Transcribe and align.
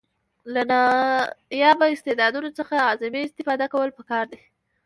له 0.53 0.61
نایابه 0.71 1.85
استعدادونو 1.93 2.49
څخه 2.57 2.73
اعظمي 2.87 3.21
استفاده 3.27 3.65
کول 3.73 3.89
پکار 3.97 4.25
دي. 4.31 4.39